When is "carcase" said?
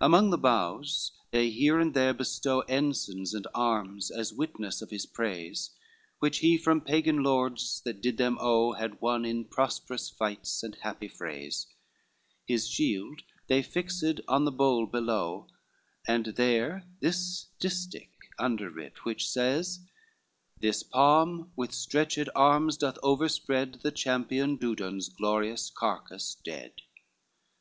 25.70-26.34